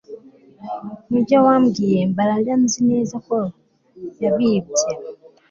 [1.09, 4.85] Nibyo wabwiye Mbaraga Nzi neza koyabibye